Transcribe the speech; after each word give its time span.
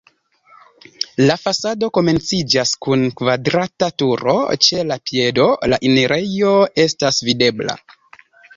La 1.31 1.35
fasado 1.41 1.89
komenciĝas 1.97 2.71
kun 2.87 3.03
kvadrata 3.21 3.91
turo, 4.03 4.35
ĉe 4.69 4.87
la 4.93 4.99
piedo 5.11 5.47
la 5.75 5.81
enirejo 5.93 6.57
estas 6.89 7.25
videbla. 7.31 7.81